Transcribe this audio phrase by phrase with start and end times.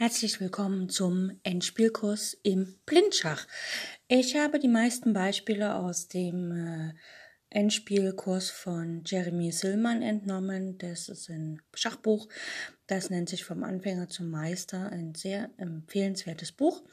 [0.00, 3.48] Herzlich willkommen zum Endspielkurs im Blindschach.
[4.06, 6.94] Ich habe die meisten Beispiele aus dem äh,
[7.50, 10.78] Endspielkurs von Jeremy Sillmann entnommen.
[10.78, 12.28] Das ist ein Schachbuch.
[12.86, 14.88] Das nennt sich vom Anfänger zum Meister.
[14.92, 16.84] Ein sehr empfehlenswertes Buch.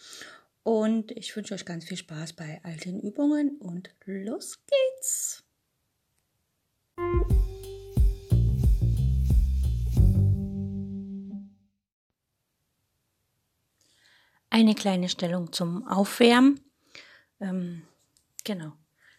[0.64, 5.45] Und ich wünsche euch ganz viel Spaß bei all den Übungen und los geht's!
[14.55, 16.61] Eine kleine Stellung zum Aufwärmen.
[17.41, 17.82] Ähm,
[18.45, 18.71] genau,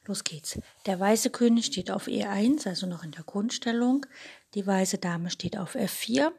[0.07, 0.59] los geht's.
[0.87, 4.07] Der weiße König steht auf E1, also noch in der Grundstellung.
[4.55, 6.33] Die weiße Dame steht auf F4.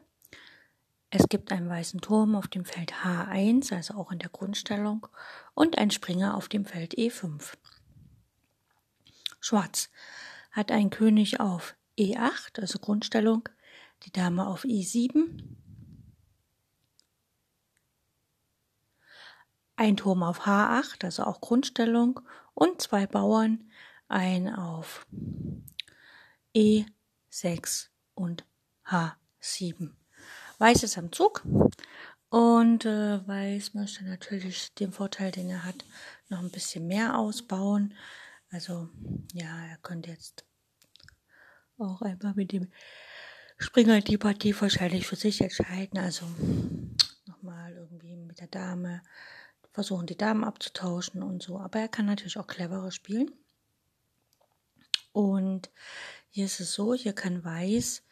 [1.10, 5.06] Es gibt einen weißen Turm auf dem Feld H1, also auch in der Grundstellung,
[5.54, 7.52] und ein Springer auf dem Feld E5.
[9.38, 9.90] Schwarz
[10.50, 13.48] hat einen König auf E8, also Grundstellung,
[14.02, 15.56] die Dame auf E7,
[19.78, 22.20] ein Turm auf H8, also auch Grundstellung,
[22.52, 23.70] und zwei Bauern,
[24.08, 25.06] ein auf
[26.54, 28.44] E6 und
[28.84, 29.90] H7.
[30.58, 31.44] Weiß ist am Zug
[32.28, 35.84] und äh, Weiß möchte natürlich den Vorteil, den er hat,
[36.28, 37.94] noch ein bisschen mehr ausbauen.
[38.50, 38.88] Also
[39.32, 40.44] ja, er könnte jetzt
[41.78, 42.72] auch einfach mit dem
[43.58, 46.00] Springer die Partie wahrscheinlich für sich entscheiden.
[46.00, 46.26] Also
[47.26, 49.02] nochmal irgendwie mit der Dame
[49.72, 51.58] versuchen, die Damen abzutauschen und so.
[51.58, 53.30] Aber er kann natürlich auch cleverer spielen.
[55.12, 55.70] Und
[56.28, 58.02] hier ist es so, hier kann Weiß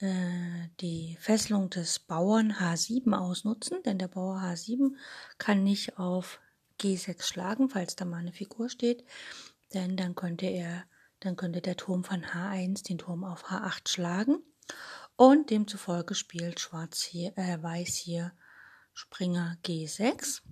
[0.00, 4.94] äh, die Fesselung des Bauern H7 ausnutzen, denn der Bauer H7
[5.38, 6.40] kann nicht auf
[6.80, 9.04] G6 schlagen, falls da mal eine Figur steht,
[9.72, 10.84] denn dann könnte er,
[11.20, 14.38] dann könnte der Turm von H1 den Turm auf H8 schlagen
[15.16, 18.32] und demzufolge spielt Schwarz hier, äh, Weiß hier
[18.92, 20.42] Springer G6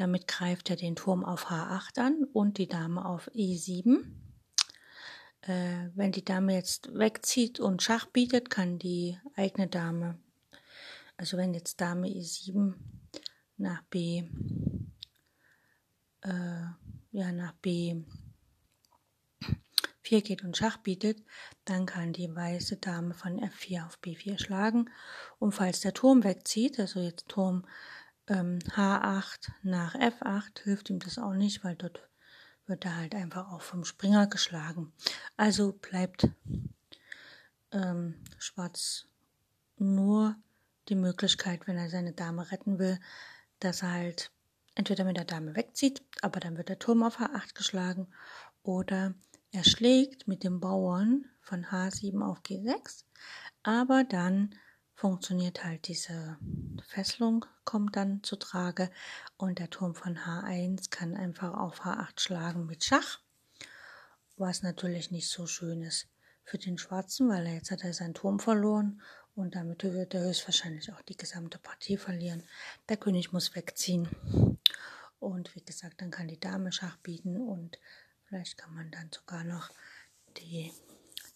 [0.00, 4.02] damit greift er den Turm auf H8 an und die Dame auf E7.
[5.42, 10.18] Äh, wenn die Dame jetzt wegzieht und Schach bietet, kann die eigene Dame,
[11.18, 12.74] also wenn jetzt Dame E7
[13.58, 14.24] nach B,
[16.22, 16.64] äh,
[17.12, 18.04] ja, nach B4
[20.22, 21.22] geht und Schach bietet,
[21.66, 24.88] dann kann die weiße Dame von F4 auf B4 schlagen.
[25.38, 27.66] Und falls der Turm wegzieht, also jetzt Turm
[28.30, 32.08] ähm, H8 nach F8 hilft ihm das auch nicht, weil dort
[32.66, 34.92] wird er halt einfach auch vom Springer geschlagen.
[35.36, 36.28] Also bleibt
[37.72, 39.06] ähm, Schwarz
[39.76, 40.36] nur
[40.88, 42.98] die Möglichkeit, wenn er seine Dame retten will,
[43.58, 44.30] dass er halt
[44.76, 48.06] entweder mit der Dame wegzieht, aber dann wird der Turm auf H8 geschlagen,
[48.62, 49.14] oder
[49.52, 53.04] er schlägt mit dem Bauern von H7 auf G6,
[53.62, 54.54] aber dann
[55.00, 56.36] funktioniert halt diese
[56.86, 58.90] Fesselung, kommt dann zu Trage
[59.38, 63.18] und der Turm von H1 kann einfach auf H8 schlagen mit Schach,
[64.36, 66.06] was natürlich nicht so schön ist
[66.44, 69.00] für den Schwarzen, weil er jetzt hat er seinen Turm verloren
[69.34, 72.42] und damit wird er höchstwahrscheinlich auch die gesamte Partie verlieren.
[72.90, 74.06] Der König muss wegziehen
[75.18, 77.78] und wie gesagt, dann kann die Dame Schach bieten und
[78.26, 79.70] vielleicht kann man dann sogar noch
[80.36, 80.74] die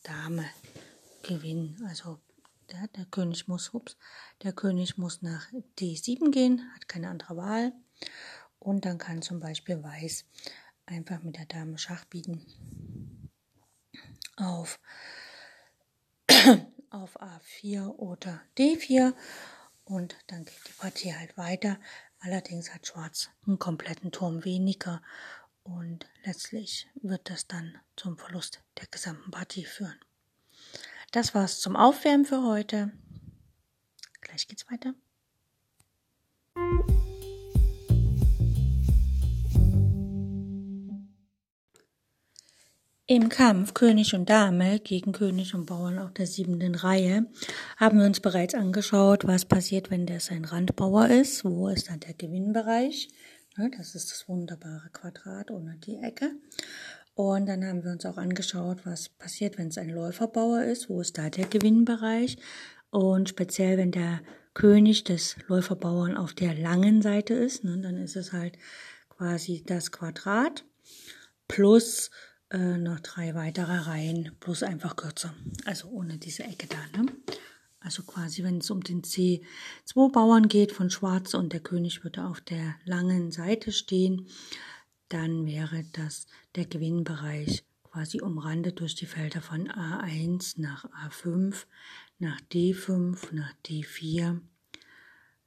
[0.03, 0.45] Dame
[1.23, 2.21] gewinnen, also
[2.73, 3.97] der, der König muss, ups,
[4.43, 5.47] der König muss nach
[5.79, 7.73] D7 gehen, hat keine andere Wahl.
[8.59, 10.25] Und dann kann zum Beispiel Weiß
[10.87, 12.47] einfach mit der Dame Schach bieten
[14.37, 14.81] auf,
[16.91, 19.15] auf A4 oder D4
[19.85, 21.79] und dann geht die Partie halt weiter.
[22.21, 25.03] Allerdings hat Schwarz einen kompletten Turm weniger
[25.63, 29.99] und letztlich wird das dann zum Verlust der gesamten Partie führen.
[31.15, 32.91] Das war's zum Aufwärmen für heute.
[34.21, 34.95] Gleich geht's weiter.
[43.07, 47.31] Im Kampf König und Dame gegen König und Bauern auf der siebenten Reihe
[47.77, 51.45] haben wir uns bereits angeschaut, was passiert, wenn das ein Randbauer ist.
[51.45, 53.09] Wo ist dann der Gewinnbereich?
[53.57, 56.33] Das ist das wunderbare Quadrat ohne die Ecke.
[57.15, 61.01] Und dann haben wir uns auch angeschaut, was passiert, wenn es ein Läuferbauer ist, wo
[61.01, 62.37] ist da der Gewinnbereich.
[62.91, 64.21] Und speziell, wenn der
[64.53, 68.57] König des Läuferbauern auf der langen Seite ist, ne, dann ist es halt
[69.09, 70.65] quasi das Quadrat
[71.47, 72.11] plus
[72.51, 75.35] äh, noch drei weitere Reihen plus einfach kürzer.
[75.65, 77.01] Also ohne diese Ecke da.
[77.01, 77.13] Ne?
[77.81, 82.25] Also quasi, wenn es um den C2 Bauern geht von Schwarz und der König würde
[82.25, 84.27] auf der langen Seite stehen,
[85.15, 86.27] dann wäre das
[86.57, 91.67] der Gewinnbereich quasi umrandet durch die Felder von A1 nach A5,
[92.19, 94.41] nach D5, nach D4,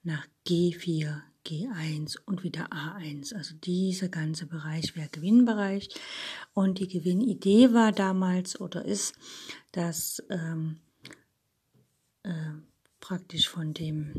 [0.04, 3.36] nach G4, G1 und wieder A1.
[3.36, 5.90] Also dieser ganze Bereich wäre Gewinnbereich.
[6.54, 9.16] Und die Gewinnidee war damals oder ist,
[9.74, 10.80] dass ähm,
[12.24, 12.54] äh,
[13.02, 14.14] praktisch von dem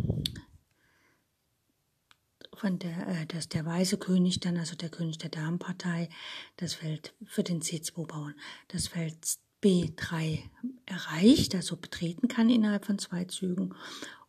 [2.58, 6.08] von der, äh, dass der weiße König dann, also der König der Damenpartei,
[6.56, 8.34] das Feld für den C2 bauen,
[8.68, 9.16] das Feld
[9.62, 10.40] B3
[10.86, 13.74] erreicht, also betreten kann innerhalb von zwei Zügen,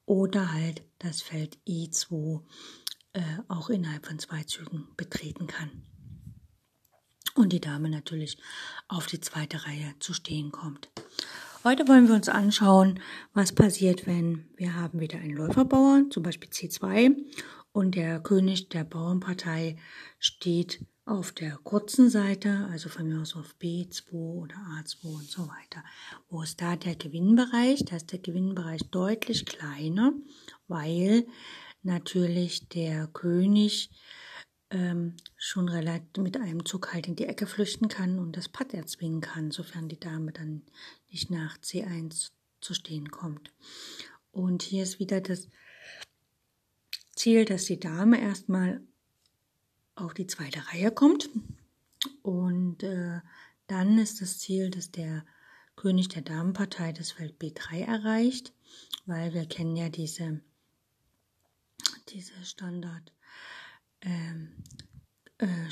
[0.06, 2.42] oder halt das Feld E2
[3.14, 5.84] äh, auch innerhalb von zwei Zügen betreten kann.
[7.36, 8.38] Und die Dame natürlich
[8.88, 10.90] auf die zweite Reihe zu stehen kommt.
[11.64, 13.02] Heute wollen wir uns anschauen,
[13.34, 17.16] was passiert, wenn wir haben wieder einen Läuferbauer, zum Beispiel C2,
[17.72, 19.78] und der König der Bauernpartei
[20.18, 25.48] steht auf der kurzen Seite, also von mir aus auf B2 oder A2 und so
[25.48, 25.84] weiter.
[26.30, 27.84] Wo ist da der Gewinnbereich?
[27.86, 30.14] Da ist der Gewinnbereich deutlich kleiner,
[30.68, 31.26] weil
[31.82, 33.90] natürlich der König
[34.70, 38.74] ähm, schon relativ mit einem Zug halt in die Ecke flüchten kann und das Patt
[38.74, 40.64] erzwingen kann, sofern die Dame dann
[41.10, 42.30] nicht nach C1
[42.62, 43.52] zu stehen kommt.
[44.32, 45.48] Und hier ist wieder das
[47.20, 48.82] Ziel, dass die Dame erstmal
[49.96, 51.30] auf die zweite Reihe kommt.
[52.22, 53.20] Und äh,
[53.68, 55.26] dann ist das Ziel, dass der
[55.76, 58.54] König der Damenpartei das Feld B3 erreicht,
[59.06, 60.42] weil wir kennen ja diese
[62.10, 63.14] diese Standard
[64.02, 64.52] ähm,
[65.38, 65.70] äh,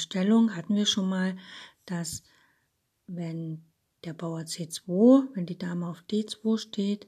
[0.52, 1.38] hatten wir schon mal,
[1.86, 2.24] dass
[3.08, 3.66] wenn
[4.04, 7.08] der Bauer C2, wenn die Dame auf D2 steht,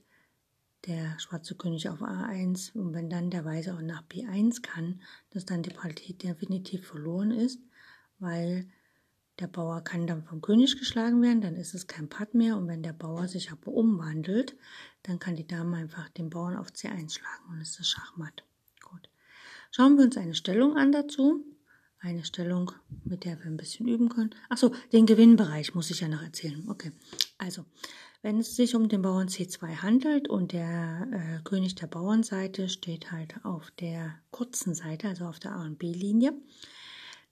[0.86, 5.46] der schwarze König auf A1 und wenn dann der Weiße auch nach B1 kann, dass
[5.46, 7.60] dann die Partie definitiv verloren ist,
[8.20, 8.70] weil
[9.40, 12.68] der Bauer kann dann vom König geschlagen werden, dann ist es kein Patt mehr und
[12.68, 14.56] wenn der Bauer sich aber umwandelt,
[15.04, 18.44] dann kann die Dame einfach den Bauern auf C1 schlagen und ist das Schachmatt.
[18.82, 19.10] Gut.
[19.72, 21.46] Schauen wir uns eine Stellung an dazu.
[22.02, 22.72] Eine Stellung,
[23.04, 24.34] mit der wir ein bisschen üben können.
[24.48, 26.64] Achso, den Gewinnbereich muss ich ja noch erzählen.
[26.70, 26.94] Okay,
[27.38, 27.66] also
[28.22, 33.12] wenn es sich um den Bauern C2 handelt und der äh, König der Bauernseite steht
[33.12, 36.34] halt auf der kurzen Seite, also auf der A- und B-Linie,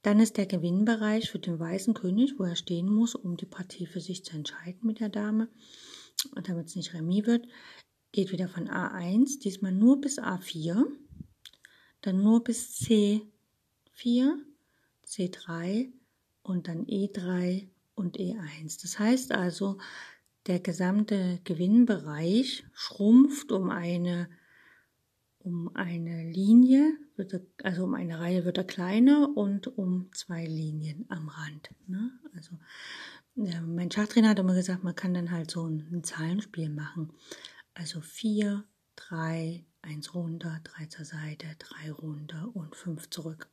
[0.01, 3.85] dann ist der Gewinnbereich für den weißen König, wo er stehen muss, um die Partie
[3.85, 5.49] für sich zu entscheiden mit der Dame,
[6.35, 7.47] und damit es nicht Remis wird,
[8.11, 10.85] geht wieder von A1, diesmal nur bis A4,
[12.01, 13.25] dann nur bis C4,
[15.05, 15.91] C3
[16.43, 18.81] und dann E3 und E1.
[18.81, 19.77] Das heißt also,
[20.47, 24.29] der gesamte Gewinnbereich schrumpft um eine,
[25.39, 26.97] um eine Linie,
[27.63, 31.69] also um eine Reihe wird er kleiner und um zwei Linien am Rand.
[31.87, 32.11] Ne?
[32.33, 32.57] Also
[33.35, 37.11] ja, mein Schachtrainer hat immer gesagt, man kann dann halt so ein, ein Zahlenspiel machen.
[37.73, 38.63] Also vier,
[38.95, 43.47] drei, eins runter, drei zur Seite, drei runter und fünf zurück.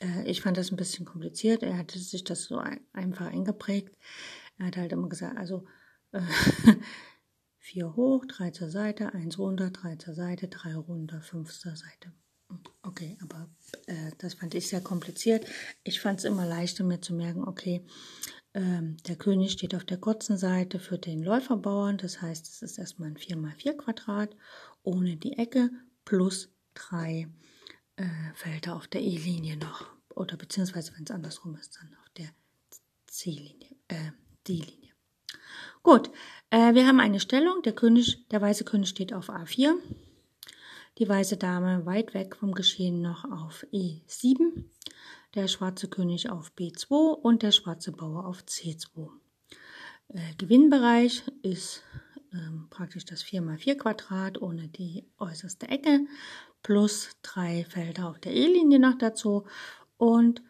[0.00, 1.62] Äh, ich fand das ein bisschen kompliziert.
[1.62, 2.60] Er hatte sich das so
[2.92, 3.96] einfach eingeprägt.
[4.58, 5.64] Er hat halt immer gesagt, also
[7.58, 12.12] vier hoch, drei zur Seite, eins runter, drei zur Seite, drei runter, fünf zur Seite.
[12.82, 13.50] Okay, aber
[13.86, 15.46] äh, das fand ich sehr kompliziert.
[15.84, 17.84] Ich fand es immer leichter, mir zu merken, okay,
[18.54, 21.98] ähm, der König steht auf der kurzen Seite für den Läuferbauern.
[21.98, 24.34] Das heißt, es ist erstmal ein 4x4 Quadrat
[24.82, 25.70] ohne die Ecke
[26.06, 27.28] plus drei
[27.96, 29.86] äh, Felder auf der E-Linie noch.
[30.14, 32.30] Oder beziehungsweise, wenn es andersrum ist, dann auf der
[33.06, 34.12] C-Linie, äh,
[34.46, 34.87] D-Linie.
[35.82, 36.10] Gut,
[36.50, 37.62] äh, wir haben eine Stellung.
[37.62, 39.74] Der König, der weiße König steht auf A4.
[40.98, 44.64] Die weiße Dame weit weg vom Geschehen noch auf E7.
[45.34, 49.08] Der schwarze König auf B2 und der schwarze Bauer auf C2.
[50.08, 51.82] Äh, Gewinnbereich ist
[52.32, 56.06] ähm, praktisch das 4x4 Quadrat ohne die äußerste Ecke
[56.62, 59.44] plus drei Felder auf der E-Linie noch dazu
[59.96, 60.42] und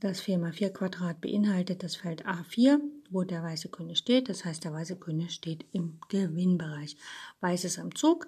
[0.00, 2.78] das 4x4 Quadrat beinhaltet das Feld A4,
[3.14, 4.28] wo der weiße König steht.
[4.28, 6.96] Das heißt, der weiße König steht im Gewinnbereich.
[7.40, 8.26] Weiß ist am Zug.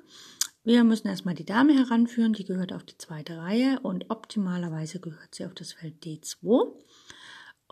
[0.65, 5.35] Wir müssen erstmal die Dame heranführen, die gehört auf die zweite Reihe und optimalerweise gehört
[5.35, 6.73] sie auf das Feld D2.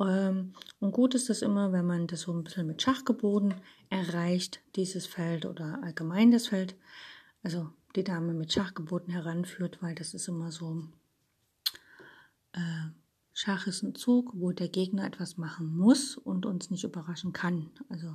[0.00, 3.54] Ähm, und gut ist das immer, wenn man das so ein bisschen mit Schachgeboten
[3.90, 6.76] erreicht, dieses Feld oder allgemein das Feld.
[7.42, 10.84] Also die Dame mit Schachgeboten heranführt, weil das ist immer so
[12.52, 12.90] äh,
[13.36, 17.68] Schach ist ein Zug, wo der Gegner etwas machen muss und uns nicht überraschen kann.
[17.88, 18.14] Also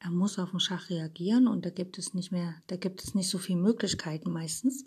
[0.00, 3.14] er muss auf den Schach reagieren und da gibt es nicht mehr, da gibt es
[3.14, 4.84] nicht so viele Möglichkeiten meistens.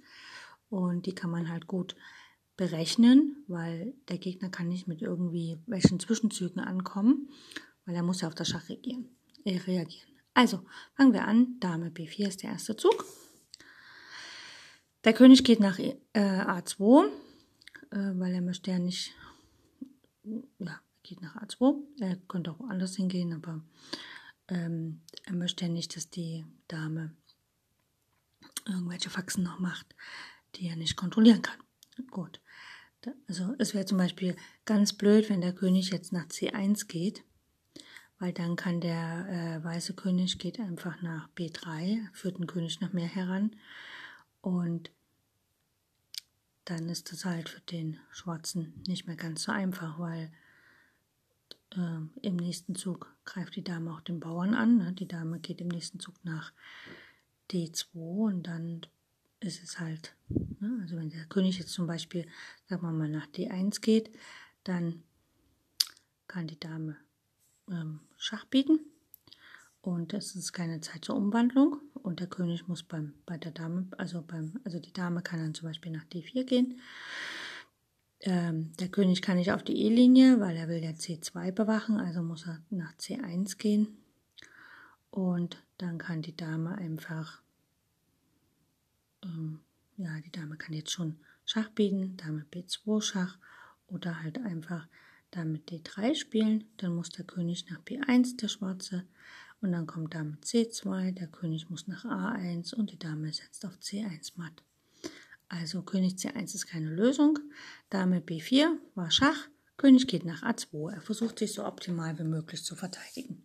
[0.69, 1.95] Und die kann man halt gut
[2.57, 7.29] berechnen, weil der Gegner kann nicht mit irgendwie welchen Zwischenzügen ankommen,
[7.85, 9.09] weil er muss ja auf das Schach reagieren.
[9.45, 10.09] Äh, reagieren.
[10.33, 10.61] Also
[10.95, 11.57] fangen wir an.
[11.61, 13.05] Dame B4 ist der erste Zug.
[15.05, 17.09] Der König geht nach äh, A2, äh,
[17.91, 19.13] weil er möchte ja nicht,
[20.59, 21.75] ja, geht nach A2.
[21.99, 23.61] Er könnte auch woanders hingehen, aber
[24.47, 27.15] ähm, er möchte ja nicht, dass die Dame
[28.65, 29.95] irgendwelche Faxen noch macht,
[30.55, 31.59] die er nicht kontrollieren kann.
[32.11, 32.41] Gut.
[33.27, 37.23] Also es wäre zum Beispiel ganz blöd, wenn der König jetzt nach C1 geht,
[38.19, 42.91] weil dann kann der äh, weiße König geht einfach nach B3, führt den König noch
[42.91, 43.55] mehr heran
[44.41, 44.91] und
[46.69, 50.31] dann ist das halt für den Schwarzen nicht mehr ganz so einfach, weil
[51.75, 54.77] äh, im nächsten Zug greift die Dame auch den Bauern an.
[54.77, 54.93] Ne?
[54.93, 56.53] Die Dame geht im nächsten Zug nach
[57.51, 58.81] D2 und dann
[59.39, 60.79] ist es halt, ne?
[60.81, 62.27] also wenn der König jetzt zum Beispiel,
[62.67, 64.11] sagen wir mal, nach D1 geht,
[64.63, 65.03] dann
[66.27, 66.97] kann die Dame
[67.69, 68.79] ähm, Schach bieten
[69.81, 73.87] und es ist keine Zeit zur Umwandlung und der König muss beim, bei der Dame,
[73.97, 76.79] also beim, also die Dame kann dann zum Beispiel nach D4 gehen.
[78.21, 82.21] Ähm, der König kann nicht auf die E-Linie, weil er will ja C2 bewachen, also
[82.21, 83.97] muss er nach C1 gehen.
[85.09, 87.41] Und dann kann die Dame einfach,
[89.23, 89.61] ähm,
[89.97, 93.37] ja, die Dame kann jetzt schon Schach bieten, Dame B2 Schach
[93.87, 94.87] oder halt einfach
[95.31, 96.65] Dame D3 spielen.
[96.77, 99.05] Dann muss der König nach B1, der Schwarze,
[99.61, 103.77] und dann kommt Dame C2, der König muss nach A1 und die Dame setzt auf
[103.79, 104.63] C1 matt.
[105.49, 107.39] Also König C1 ist keine Lösung.
[107.89, 109.49] Dame B4 war Schach.
[109.77, 110.93] König geht nach A2.
[110.93, 113.43] Er versucht sich so optimal wie möglich zu verteidigen.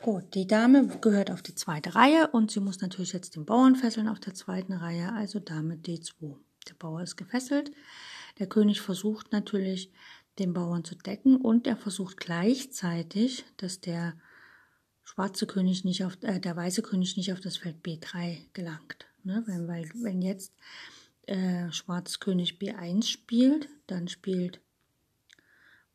[0.00, 3.74] Gut, die Dame gehört auf die zweite Reihe und sie muss natürlich jetzt den Bauern
[3.74, 6.36] fesseln auf der zweiten Reihe, also Dame D2.
[6.68, 7.72] Der Bauer ist gefesselt.
[8.38, 9.90] Der König versucht natürlich,
[10.38, 14.14] den Bauern zu decken und er versucht gleichzeitig, dass der
[15.18, 19.08] schwarze König nicht auf, äh, der weiße König nicht auf das Feld B3 gelangt.
[19.24, 19.42] Ne?
[19.48, 20.52] Weil, weil, wenn jetzt
[21.26, 24.60] äh, Schwarz König B1 spielt, dann spielt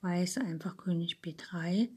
[0.02, 1.88] Weiß einfach König B3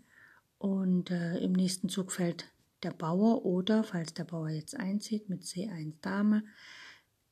[0.59, 2.45] und äh, im nächsten Zug fällt
[2.85, 6.45] der Bauer oder, falls der Bauer jetzt einzieht, mit C1 Dame,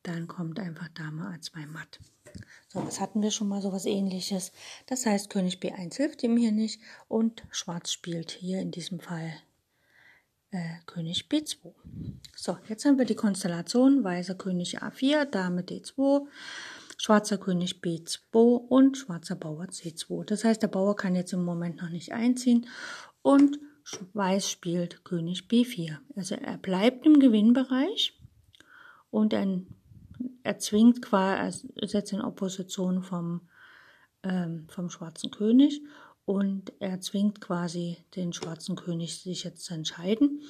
[0.03, 2.01] dann kommt einfach Dame A2 matt.
[2.67, 4.51] So, das hatten wir schon mal so was ähnliches.
[4.87, 9.33] Das heißt, König B1 hilft ihm hier nicht und Schwarz spielt hier in diesem Fall
[10.55, 11.73] äh, König B2.
[12.35, 16.25] So, jetzt haben wir die Konstellation Weißer König A4, Dame D2,
[16.97, 20.23] schwarzer König B2 und schwarzer Bauer C2.
[20.25, 22.67] Das heißt, der Bauer kann jetzt im Moment noch nicht einziehen
[23.21, 23.59] und
[24.13, 25.97] Weiß spielt König B4.
[26.15, 28.19] Also er bleibt im Gewinnbereich
[29.11, 29.61] und er,
[30.41, 33.41] er zwingt quasi, er setzt in Opposition vom,
[34.23, 35.81] ähm, vom schwarzen König
[36.25, 40.41] und er zwingt quasi den schwarzen König, sich jetzt zu entscheiden.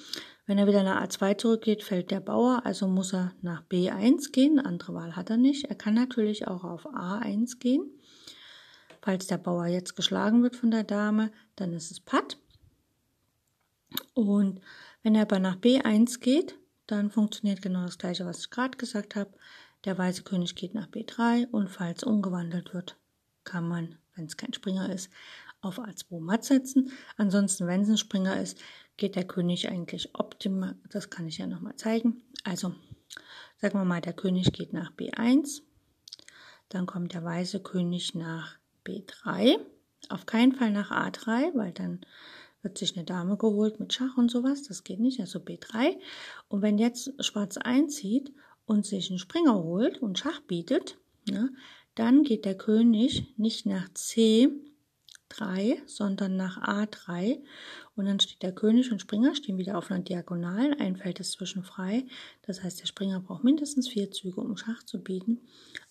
[0.45, 4.59] Wenn er wieder nach A2 zurückgeht, fällt der Bauer, also muss er nach B1 gehen.
[4.59, 5.65] Andere Wahl hat er nicht.
[5.65, 7.89] Er kann natürlich auch auf A1 gehen.
[9.01, 12.37] Falls der Bauer jetzt geschlagen wird von der Dame, dann ist es Patt.
[14.13, 14.61] Und
[15.03, 19.15] wenn er aber nach B1 geht, dann funktioniert genau das gleiche, was ich gerade gesagt
[19.15, 19.31] habe.
[19.85, 22.97] Der weiße König geht nach B3 und falls umgewandelt wird,
[23.43, 25.11] kann man, wenn es kein Springer ist,
[25.65, 26.91] auf A2 matt setzen.
[27.17, 28.59] Ansonsten, wenn es ein Springer ist,
[28.97, 30.75] geht der König eigentlich optimal.
[30.89, 32.21] Das kann ich ja nochmal zeigen.
[32.43, 32.73] Also,
[33.57, 35.61] sagen wir mal, der König geht nach B1.
[36.69, 39.59] Dann kommt der weiße König nach B3.
[40.09, 42.01] Auf keinen Fall nach A3, weil dann
[42.61, 44.63] wird sich eine Dame geholt mit Schach und sowas.
[44.63, 45.97] Das geht nicht, also B3.
[46.47, 48.33] Und wenn jetzt Schwarz einzieht
[48.65, 50.97] und sich einen Springer holt und Schach bietet,
[51.29, 51.51] ne,
[51.93, 54.49] dann geht der König nicht nach C,
[55.29, 57.43] 3, sondern nach A3.
[57.95, 60.73] Und dann steht der König und Springer stehen wieder auf einer Diagonalen.
[60.79, 62.05] Ein Feld ist zwischen frei.
[62.43, 65.41] Das heißt, der Springer braucht mindestens vier Züge, um Schach zu bieten.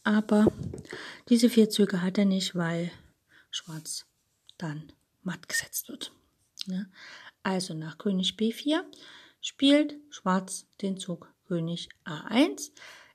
[0.02, 0.52] Aber
[1.28, 2.90] diese vier Züge hat er nicht, weil
[3.50, 4.06] Schwarz
[4.58, 6.12] dann matt gesetzt wird.
[6.66, 6.86] Ja?
[7.42, 8.82] Also nach König B4
[9.40, 12.70] spielt Schwarz den Zug König A1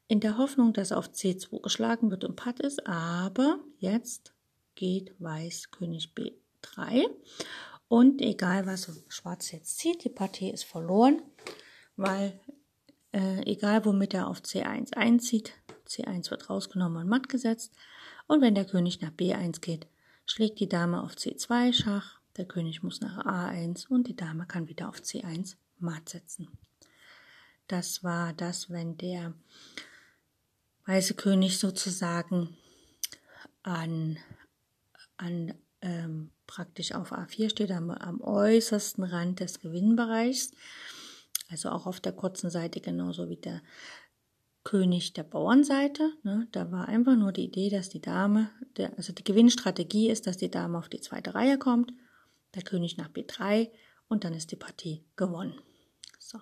[0.08, 2.86] in der Hoffnung, dass auf C2 geschlagen wird und Patt ist.
[2.88, 4.34] Aber jetzt
[4.80, 7.06] geht Weiß König B3.
[7.90, 11.22] Und egal was Schwarz jetzt zieht, die Partie ist verloren,
[11.98, 12.40] weil
[13.12, 15.52] äh, egal womit er auf C1 einzieht,
[15.86, 17.74] C1 wird rausgenommen und matt gesetzt.
[18.28, 19.86] Und wenn der König nach B1 geht,
[20.26, 24.70] schlägt die Dame auf C2 Schach, der König muss nach A1 und die Dame kann
[24.70, 26.48] wieder auf C1 matt setzen.
[27.68, 29.34] Das war das, wenn der
[30.86, 32.56] weiße König sozusagen
[33.64, 34.18] an
[35.20, 40.52] an, ähm, praktisch auf A4 steht, am, am äußersten Rand des Gewinnbereichs,
[41.50, 43.62] also auch auf der kurzen Seite genauso wie der
[44.64, 46.12] König der Bauernseite.
[46.24, 46.48] Ne?
[46.52, 50.38] Da war einfach nur die Idee, dass die Dame, der, also die Gewinnstrategie ist, dass
[50.38, 51.94] die Dame auf die zweite Reihe kommt,
[52.56, 53.70] der König nach B3
[54.08, 55.60] und dann ist die Partie gewonnen.
[56.20, 56.40] So,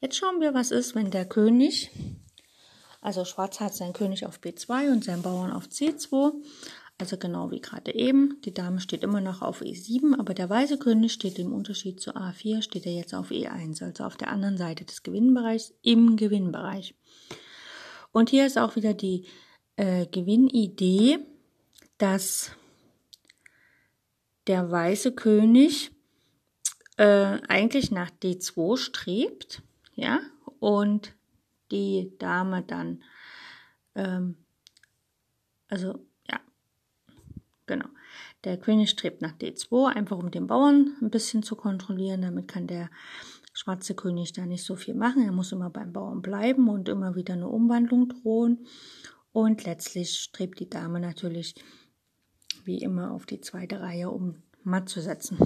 [0.00, 1.90] jetzt schauen wir, was ist, wenn der König,
[3.00, 6.32] also Schwarz hat seinen König auf B2 und seinen Bauern auf C2,
[6.98, 8.40] also genau wie gerade eben.
[8.42, 12.16] Die Dame steht immer noch auf E7, aber der weiße König steht im Unterschied zu
[12.16, 16.96] A4, steht er jetzt auf E1, also auf der anderen Seite des Gewinnbereichs, im Gewinnbereich.
[18.10, 19.26] Und hier ist auch wieder die
[19.76, 21.20] äh, Gewinnidee,
[21.98, 22.50] dass
[24.48, 25.92] der weiße König
[26.96, 29.62] äh, eigentlich nach D2 strebt,
[29.94, 30.20] ja,
[30.58, 31.14] und
[31.70, 33.04] die Dame dann,
[33.94, 34.36] ähm,
[35.68, 36.07] also
[37.68, 37.88] genau.
[38.44, 42.22] Der König strebt nach D2, einfach um den Bauern ein bisschen zu kontrollieren.
[42.22, 42.90] Damit kann der
[43.52, 45.22] schwarze König da nicht so viel machen.
[45.22, 48.66] Er muss immer beim Bauern bleiben und immer wieder eine Umwandlung drohen.
[49.32, 51.54] Und letztlich strebt die Dame natürlich
[52.64, 55.38] wie immer auf die zweite Reihe, um matt zu setzen.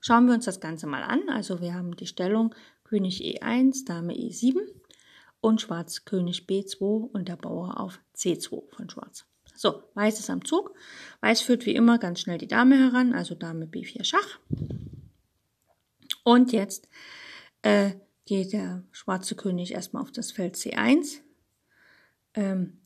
[0.00, 1.28] Schauen wir uns das Ganze mal an.
[1.28, 2.54] Also wir haben die Stellung
[2.84, 4.58] König E1, Dame E7
[5.40, 9.26] und Schwarz König B2 und der Bauer auf C2 von Schwarz.
[9.56, 10.74] So, Weiß ist am Zug.
[11.20, 14.38] Weiß führt wie immer ganz schnell die Dame heran, also Dame B4 Schach.
[16.22, 16.88] Und jetzt
[17.62, 17.92] äh,
[18.26, 21.20] geht der schwarze König erstmal auf das Feld C1.
[22.34, 22.78] Ähm,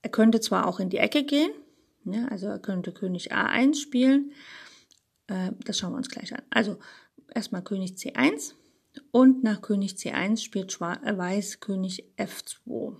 [0.00, 1.52] er könnte zwar auch in die Ecke gehen,
[2.04, 4.32] ne, also er könnte König A1 spielen.
[5.26, 6.42] Äh, das schauen wir uns gleich an.
[6.50, 6.78] Also
[7.34, 8.54] erstmal König C1
[9.10, 12.96] und nach König C1 spielt Schwarz, äh, Weiß König F2.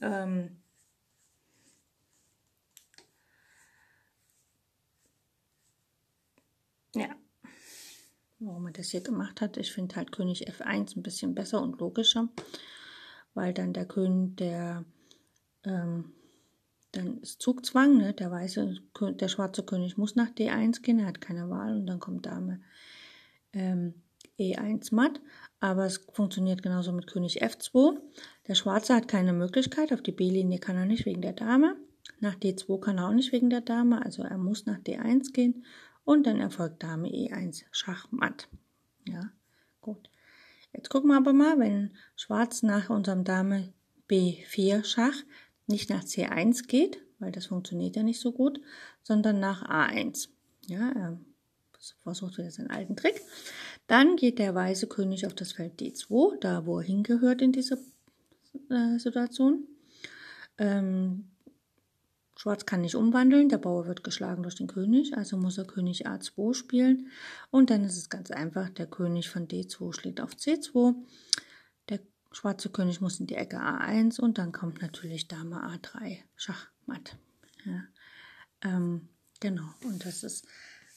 [0.00, 0.62] Ähm,
[6.94, 7.08] ja,
[8.38, 9.56] warum er das hier gemacht hat.
[9.56, 12.28] Ich finde halt König F1 ein bisschen besser und logischer,
[13.34, 14.84] weil dann der König, der,
[15.64, 16.12] ähm,
[16.92, 18.14] dann ist Zugzwang, ne?
[18.14, 22.00] der weiße, der schwarze König muss nach D1 gehen, er hat keine Wahl und dann
[22.00, 22.60] kommt Dame
[23.52, 23.94] ähm,
[24.38, 25.20] E1 matt,
[25.60, 27.98] aber es funktioniert genauso mit König F2.
[28.46, 31.76] Der Schwarze hat keine Möglichkeit, auf die B-Linie kann er nicht wegen der Dame,
[32.20, 35.64] nach D2 kann er auch nicht wegen der Dame, also er muss nach D1 gehen
[36.04, 38.48] und dann erfolgt Dame E1 Schachmatt.
[39.06, 39.30] Ja,
[39.80, 40.10] gut.
[40.72, 43.72] Jetzt gucken wir aber mal, wenn Schwarz nach unserem Dame
[44.08, 45.16] B4 Schach
[45.66, 48.60] nicht nach C1 geht, weil das funktioniert ja nicht so gut,
[49.02, 50.28] sondern nach A1.
[50.66, 51.18] Ja, er
[52.02, 53.20] versucht wieder seinen alten Trick.
[53.88, 57.78] Dann geht der weiße König auf das Feld D2, da wo er hingehört in dieser
[58.70, 59.66] äh, Situation.
[60.58, 61.30] Ähm,
[62.36, 66.06] Schwarz kann nicht umwandeln, der Bauer wird geschlagen durch den König, also muss er König
[66.06, 67.10] A2 spielen.
[67.50, 70.94] Und dann ist es ganz einfach, der König von D2 schlägt auf C2.
[71.88, 77.16] Der schwarze König muss in die Ecke A1 und dann kommt natürlich Dame A3, Schachmatt.
[77.64, 77.84] Ja,
[78.62, 79.08] ähm,
[79.40, 80.46] genau, und das ist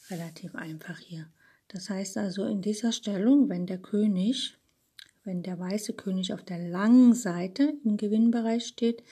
[0.09, 1.31] relativ einfach hier.
[1.71, 4.57] Das heißt also in dieser Stellung, wenn der König,
[5.23, 9.03] wenn der weiße König auf der langen Seite im Gewinnbereich steht,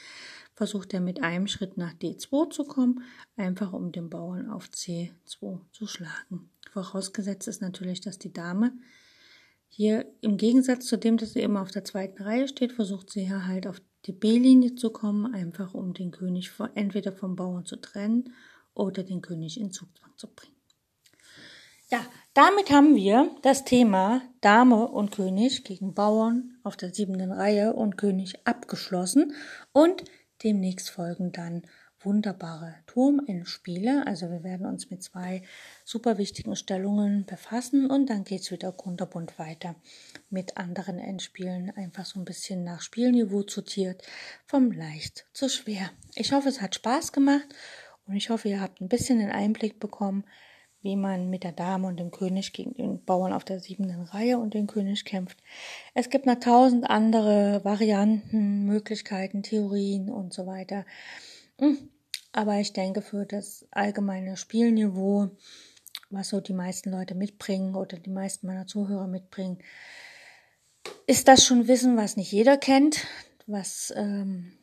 [0.55, 3.03] versucht er mit einem Schritt nach D2 zu kommen,
[3.37, 6.49] einfach um den Bauern auf C2 zu schlagen.
[6.73, 8.73] Vorausgesetzt ist natürlich, dass die Dame
[9.69, 13.25] hier im Gegensatz zu dem, dass sie immer auf der zweiten Reihe steht, versucht sie
[13.25, 17.77] hier halt auf die B-Linie zu kommen, einfach um den König entweder vom Bauern zu
[17.77, 18.33] trennen
[18.73, 20.58] oder den König in Zugzwang zu bringen.
[21.91, 27.73] Ja, damit haben wir das Thema Dame und König gegen Bauern auf der siebenten Reihe
[27.73, 29.33] und König abgeschlossen
[29.71, 30.03] und
[30.43, 31.63] Demnächst folgen dann
[32.01, 34.07] wunderbare Turmendspiele.
[34.07, 35.43] Also wir werden uns mit zwei
[35.83, 39.75] super wichtigen Stellungen befassen und dann geht's wieder kunterbunt weiter
[40.29, 41.75] mit anderen Endspielen.
[41.75, 44.01] Einfach so ein bisschen nach Spielniveau sortiert,
[44.45, 45.91] vom leicht zu schwer.
[46.15, 47.47] Ich hoffe, es hat Spaß gemacht
[48.07, 50.23] und ich hoffe, ihr habt ein bisschen den Einblick bekommen,
[50.81, 54.37] wie man mit der Dame und dem König gegen den Bauern auf der siebenden Reihe
[54.37, 55.37] und den König kämpft.
[55.93, 60.85] Es gibt noch tausend andere Varianten, Möglichkeiten, Theorien und so weiter.
[61.59, 61.89] Hm.
[62.31, 65.31] Aber ich denke, für das allgemeine Spielniveau,
[66.09, 69.59] was so die meisten Leute mitbringen oder die meisten meiner Zuhörer mitbringen,
[71.07, 73.05] ist das schon Wissen, was nicht jeder kennt,
[73.47, 74.53] was ähm,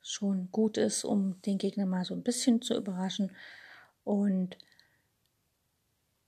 [0.00, 3.30] schon gut ist, um den Gegner mal so ein bisschen zu überraschen.
[4.04, 4.56] Und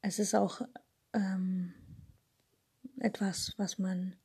[0.04, 0.60] es ist auch
[1.14, 1.72] ähm,
[3.00, 4.16] etwas, was man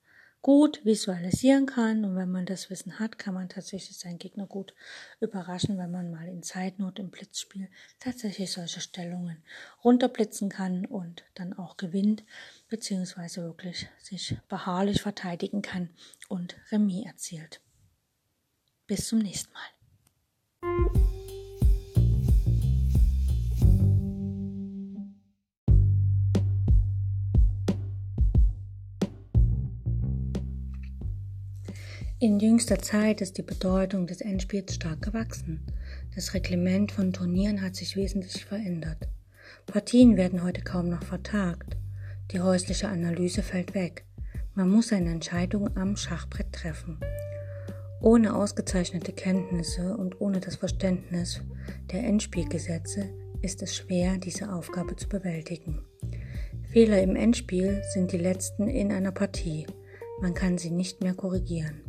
[0.42, 2.04] gut visualisieren kann.
[2.04, 4.74] Und wenn man das Wissen hat, kann man tatsächlich seinen Gegner gut
[5.22, 9.44] überraschen, wenn man mal in Zeitnot im Blitzspiel tatsächlich solche Stellungen
[9.84, 12.24] runterblitzen kann und dann auch gewinnt,
[12.68, 15.90] beziehungsweise wirklich sich beharrlich verteidigen kann
[16.28, 17.62] und Remis erzielt.
[18.86, 21.09] Bis zum nächsten Mal.
[32.22, 35.66] In jüngster Zeit ist die Bedeutung des Endspiels stark gewachsen.
[36.16, 39.08] Das Reglement von Turnieren hat sich wesentlich verändert.
[39.66, 41.78] Partien werden heute kaum noch vertagt.
[42.32, 44.04] Die häusliche Analyse fällt weg.
[44.54, 47.00] Man muss seine Entscheidung am Schachbrett treffen.
[48.02, 51.40] Ohne ausgezeichnete Kenntnisse und ohne das Verständnis
[51.90, 53.10] der Endspielgesetze
[53.42, 55.86] ist es schwer, diese Aufgabe zu bewältigen.
[56.68, 59.68] Fehler im Endspiel sind die letzten in einer Partie.
[60.22, 61.89] Man kann sie nicht mehr korrigieren.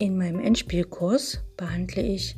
[0.00, 2.36] In meinem Endspielkurs behandle ich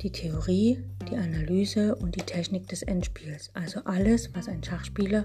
[0.00, 5.24] die Theorie, die Analyse und die Technik des Endspiels, also alles, was ein Schachspieler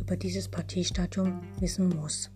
[0.00, 2.30] über dieses Partiestadium wissen muss.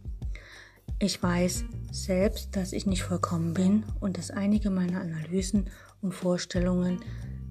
[1.00, 5.68] Ich weiß selbst, dass ich nicht vollkommen bin und dass einige meiner Analysen
[6.00, 7.00] und Vorstellungen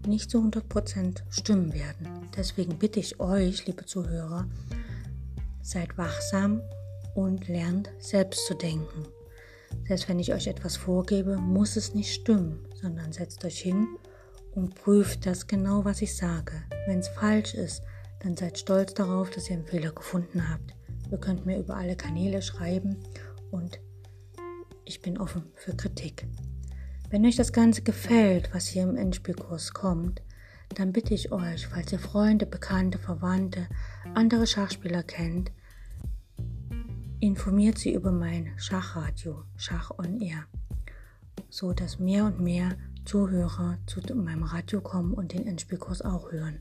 [0.08, 2.30] nicht zu 100% stimmen werden.
[2.38, 4.48] Deswegen bitte ich euch, liebe Zuhörer,
[5.62, 6.62] seid wachsam
[7.14, 9.15] und lernt selbst zu denken.
[9.88, 13.88] Selbst wenn ich euch etwas vorgebe, muss es nicht stimmen, sondern setzt euch hin
[14.54, 16.54] und prüft das genau, was ich sage.
[16.88, 17.84] Wenn es falsch ist,
[18.20, 20.74] dann seid stolz darauf, dass ihr einen Fehler gefunden habt.
[21.12, 22.98] Ihr könnt mir über alle Kanäle schreiben
[23.52, 23.80] und
[24.86, 26.28] ich bin offen für Kritik.
[27.10, 30.22] Wenn euch das Ganze gefällt, was hier im Endspielkurs kommt,
[30.74, 33.68] dann bitte ich euch, falls ihr Freunde, Bekannte, Verwandte,
[34.16, 35.52] andere Schachspieler kennt,
[37.26, 40.46] informiert sie über mein Schachradio, Schach on Air,
[41.50, 46.60] so dass mehr und mehr Zuhörer zu meinem Radio kommen und den Endspielkurs auch hören.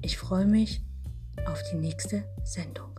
[0.00, 0.82] Ich freue mich
[1.46, 2.91] auf die nächste Sendung.